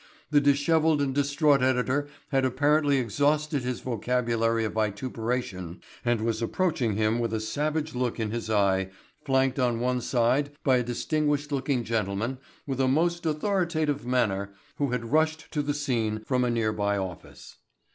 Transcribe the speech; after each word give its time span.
The 0.31 0.41
dishevelled 0.41 0.99
and 0.99 1.13
distraught 1.13 1.61
editor 1.61 2.07
had 2.29 2.43
apparently 2.43 2.97
exhausted 2.97 3.61
his 3.61 3.81
vocabulary 3.81 4.65
of 4.65 4.73
vituperation 4.73 5.79
and 6.03 6.21
was 6.21 6.41
approaching 6.41 6.95
him 6.95 7.19
with 7.19 7.35
a 7.35 7.39
savage 7.39 7.93
look 7.93 8.19
in 8.19 8.31
his 8.31 8.49
eye 8.49 8.89
flanked 9.23 9.59
on 9.59 9.79
one 9.79 10.01
side 10.01 10.53
by 10.63 10.77
a 10.77 10.83
distinguished 10.83 11.51
looking 11.51 11.83
gentleman 11.83 12.39
with 12.65 12.81
a 12.81 12.87
most 12.87 13.27
authoritative 13.27 14.03
manner 14.03 14.51
who 14.77 14.89
had 14.89 15.11
rushed 15.11 15.51
to 15.51 15.61
the 15.61 15.75
scene 15.75 16.23
from 16.25 16.43
a 16.43 16.49
nearby 16.49 16.97
office. 16.97 17.57